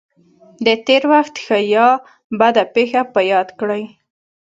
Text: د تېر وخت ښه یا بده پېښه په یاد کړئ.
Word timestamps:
د 0.65 0.67
تېر 0.85 1.03
وخت 1.13 1.35
ښه 1.45 1.57
یا 1.75 1.87
بده 2.39 2.63
پېښه 2.75 3.01
په 3.13 3.19
یاد 3.31 3.49
کړئ. 3.59 3.83